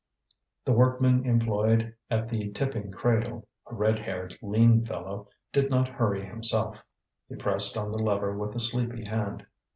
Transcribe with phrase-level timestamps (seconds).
[0.65, 6.25] The workman employed at the tipping cradle, a red haired lean fellow, did not hurry
[6.25, 6.83] himself;
[7.29, 9.45] he pressed on the lever with a sleepy hand.